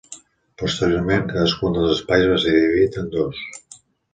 [0.61, 3.45] Posteriorment cadascun dels espais va ser dividit en dos.